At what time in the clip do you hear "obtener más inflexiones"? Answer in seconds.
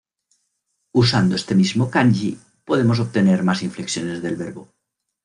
2.99-4.23